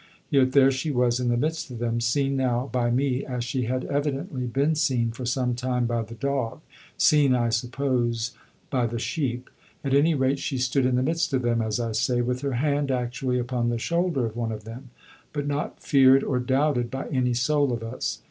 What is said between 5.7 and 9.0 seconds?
by the dog, seen, I suppose, by the